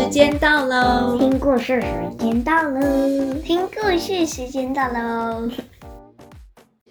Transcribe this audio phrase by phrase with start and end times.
[0.00, 1.18] 时间到喽！
[1.18, 3.34] 听故事时间到喽！
[3.44, 5.50] 听故事时间到喽！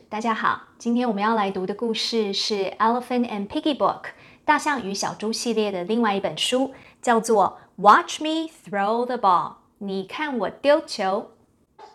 [0.07, 4.01] 大家好，今天我们要来读的故事是《Elephant and Piggy Book》
[4.45, 9.47] 大象与小猪系列的另外一本书，叫做《Watch Me Throw the Ball》。
[9.79, 11.31] 你看我丢球，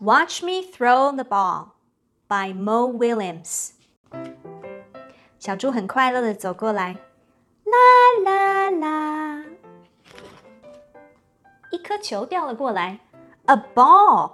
[0.04, 1.68] 《Watch Me Throw the Ball》
[2.26, 3.70] by Mo Williams。
[5.38, 6.96] 小猪很快乐的走过来，
[7.64, 9.33] 啦啦啦，
[11.71, 12.99] 一颗球掉了过来，
[13.45, 14.33] a ball，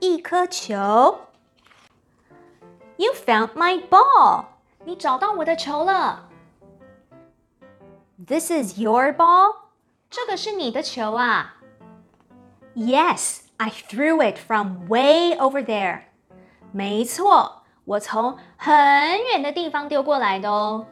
[0.00, 1.20] 一颗球。
[2.96, 4.44] You found my ball，
[4.84, 6.28] 你找到我的球了。
[8.26, 9.56] This is your ball，
[10.08, 11.56] 这个是你的球啊。
[12.74, 16.02] Yes，I threw it from way over there。
[16.72, 17.62] 没错。
[17.84, 18.74] 我从很
[19.30, 20.86] 远的地方丢过来的哦。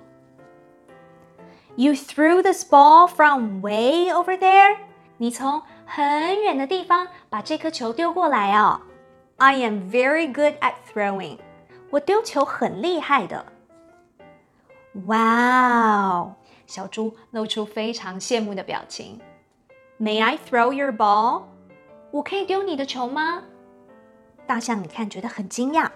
[1.75, 4.77] You threw this ball from way over there。
[5.19, 8.81] 你从很远的地方把这颗球丢过来哦。
[9.37, 11.39] I am very good at throwing。
[11.91, 13.47] 我丢球很厉害的。
[14.93, 16.35] Wow！
[16.67, 19.21] 小猪露出非常羡慕的表情。
[20.01, 21.45] May I throw your ball？
[22.11, 23.45] 我可以丢你的球吗？
[24.47, 25.91] 大象，你看，觉得很惊讶。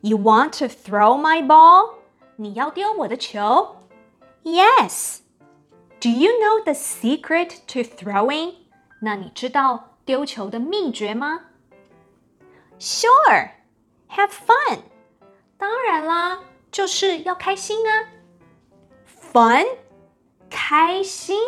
[0.00, 1.94] You want to throw my ball?
[2.36, 3.76] 你要丢我的球？
[4.44, 5.20] Yes.
[6.00, 8.54] Do you know the secret to throwing?
[9.00, 11.46] 那你知道丢球的秘诀吗？
[12.78, 13.50] Sure.
[14.10, 14.80] Have fun.
[15.56, 18.08] 当然啦，就是要开心啊。
[19.32, 19.66] Fun，
[20.48, 21.38] 开心。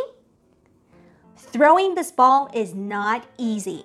[1.52, 3.84] Throwing this ball is not easy.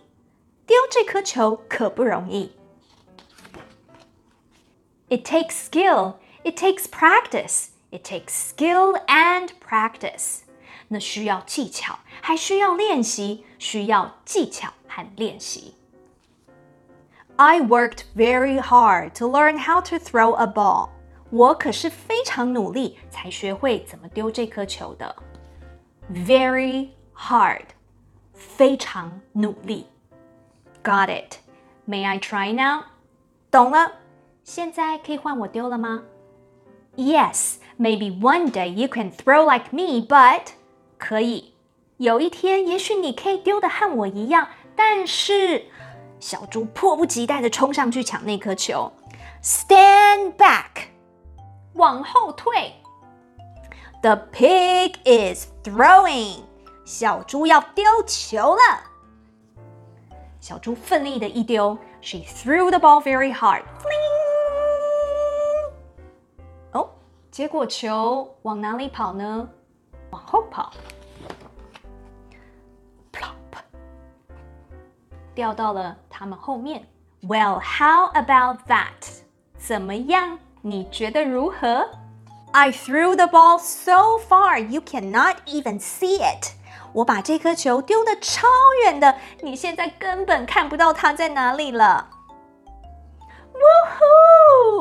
[0.65, 2.53] 丢这颗球可不容易。
[5.13, 6.15] it takes skill.
[6.43, 7.69] It takes practice.
[7.91, 10.43] It takes skill and practice.
[10.87, 15.75] 那需要技巧，还需要练习，需要技巧和练习。
[17.35, 20.89] I worked very hard to learn how to throw a ball.
[21.31, 25.15] 我可是非常努力才学会怎么丢这颗球的。
[26.11, 27.65] Very hard，
[28.33, 29.87] 非常努力。
[30.83, 31.37] Got it.
[31.87, 32.83] May I try now?
[33.49, 33.93] 懂了。
[34.43, 36.03] 现在可以换我丢了吗？
[36.95, 40.49] Yes, maybe one day you can throw like me, but
[40.98, 41.54] 可以。
[41.96, 45.64] 有一天，也许你可以丢的和我一样，但是
[46.20, 48.92] 小猪迫不及待的冲上去抢那颗球。
[49.42, 50.88] Stand back，
[51.74, 52.74] 往后退。
[54.02, 56.42] The pig is throwing，
[56.84, 58.60] 小猪要丢球了。
[60.40, 63.62] 小猪奋力的一丢，She threw the ball very hard.
[66.72, 66.88] 哦
[67.30, 69.48] 结果球往哪里跑呢？
[70.10, 70.72] 往后跑
[75.37, 76.87] 掉到了他们后面。
[77.21, 79.21] Well, how about that？
[79.57, 80.39] 怎么样？
[80.61, 81.89] 你觉得如何？
[82.51, 86.53] I threw the ball so far you cannot even see it。
[86.93, 88.47] 我把这颗球丢得超
[88.83, 92.09] 远的，你现在根本看不到它在哪里了。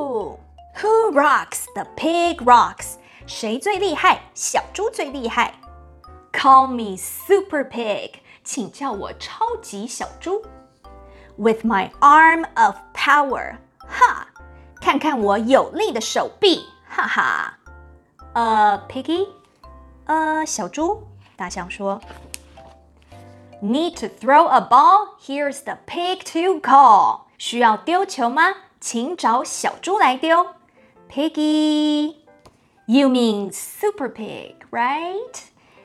[0.03, 1.65] Woohoo！Who rocks?
[1.75, 2.97] The pig rocks.
[3.27, 4.21] 谁最厉害？
[4.35, 5.55] 小猪最厉害。
[6.33, 8.15] Call me Super Pig.
[8.48, 10.42] 请叫我超级小猪。
[11.36, 14.28] With my arm of power，哈，
[14.80, 17.58] 看看我有力的手臂，哈哈。
[18.32, 19.28] 呃、uh,，Piggie，
[20.06, 21.04] 呃、uh,，小猪，
[21.36, 22.00] 大象说
[23.62, 25.10] ，Need to throw a ball?
[25.20, 27.24] Here's the pig to call。
[27.38, 28.56] 需要丢球吗？
[28.80, 30.56] 请找小猪来丢。
[31.12, 35.42] Piggie，you mean super pig, right?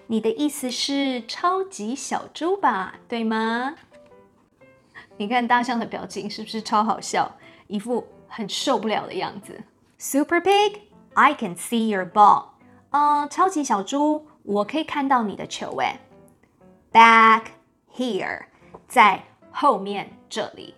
[0.07, 3.75] 你的意思是超级小猪吧，对吗？
[5.17, 7.37] 你看大象的表情是不是超好笑，
[7.67, 9.63] 一副很受不了的样子
[9.99, 10.81] ？Super pig,
[11.15, 12.47] I can see your ball.
[12.91, 16.01] 呃，超级小猪，我可以看到你的球诶。
[16.93, 17.45] Back
[17.95, 18.47] here，
[18.89, 20.75] 在后面这里。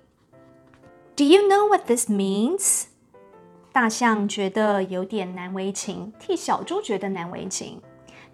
[1.16, 2.84] Do you know what this means?
[3.72, 7.80] 大象觉得有点难为情，替小猪觉得难为情。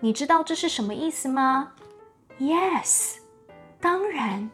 [0.00, 1.72] 你知道这是什么意思吗
[2.38, 3.16] ？Yes，
[3.80, 4.50] 当然。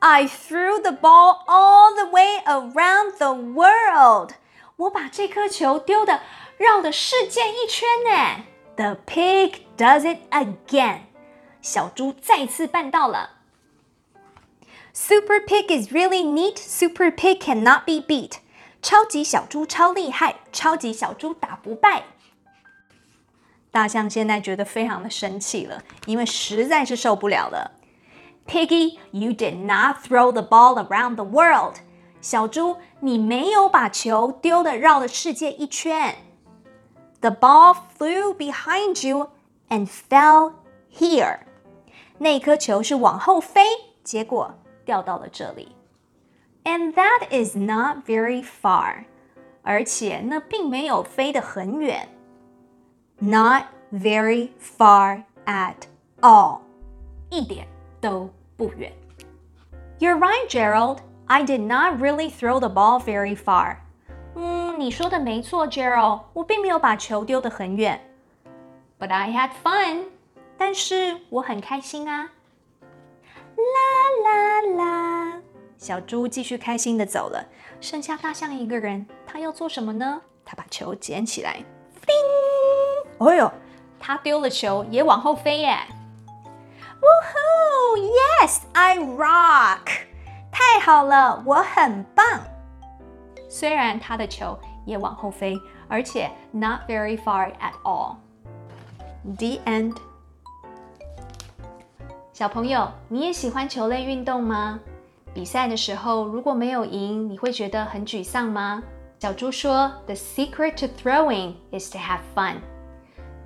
[0.00, 4.32] I threw the ball all the way around the world。
[4.76, 6.20] 我把这颗球丢的
[6.58, 8.44] 绕的世界一圈呢。
[8.76, 11.02] The pig does it again。
[11.62, 13.30] 小猪再次办到了。
[14.92, 16.58] Super pig is really neat.
[16.58, 18.38] Super pig cannot be beat.
[18.82, 22.04] 超级小猪超厉害，超级小猪打不败。
[23.76, 27.72] 大象现在觉得非常的生气了，因为实在是受不了了。
[28.46, 31.74] Piggie, you did not throw the ball around the world.
[32.22, 36.14] 小猪，你没有把球丢的绕了世界一圈。
[37.20, 39.28] The ball flew behind you
[39.68, 40.54] and fell
[40.90, 41.40] here.
[42.16, 43.60] 那颗球是往后飞，
[44.02, 44.54] 结果
[44.86, 45.76] 掉到了这里。
[46.64, 49.04] And that is not very far.
[49.60, 52.08] 而且那并没有飞得很远。
[53.18, 55.86] Not very far at
[56.20, 56.60] all.
[57.30, 57.66] 一点
[58.00, 58.92] 都不远。
[59.98, 60.98] You're right, Gerald.
[61.26, 63.78] I did not really throw the ball very far.
[64.34, 68.00] 嗯，你说的没错，Gerald，我并没有把球丢得很远。
[68.98, 70.04] But I had fun.
[70.58, 72.30] 但是我很开心啊。
[73.56, 75.40] 啦啦啦！
[75.78, 77.46] 小猪继续开心的走了，
[77.80, 80.20] 剩下大象一个人，他要做什么呢？
[80.44, 81.75] 他把球捡起来，叮！
[83.18, 83.50] 哦呦，
[83.98, 85.78] 他丢了球也往后飞耶
[87.00, 88.10] ！Woohoo!
[88.42, 89.88] Yes, I rock!
[90.50, 92.24] 太好了，我很棒。
[93.48, 95.56] 虽然他的球也往后飞，
[95.88, 98.16] 而且 not very far at all.
[99.24, 99.96] The end.
[102.32, 104.78] 小朋友，你也喜欢球类运动吗？
[105.32, 108.82] 比赛的时候如果没有赢，你会觉得很沮丧吗？
[109.18, 112.56] 小猪说：“The secret to throwing is to have fun。”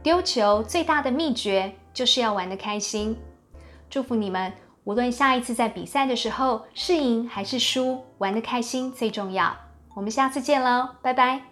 [0.03, 3.17] 丢球最大的秘诀就是要玩得开心。
[3.91, 4.53] 祝福你们，
[4.85, 9.55] 无论下一次在比赛的时候是赢还是输，玩得开心最重要。
[9.95, 11.50] 我们下次见喽，拜拜。